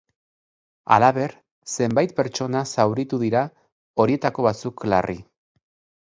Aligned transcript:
Halaber, 0.93 1.33
zenbait 1.73 2.15
pertsona 2.19 2.63
zauritu 2.75 3.19
dira, 3.23 3.43
horietako 4.05 4.47
batzuk 4.47 4.87
larri. 4.95 5.17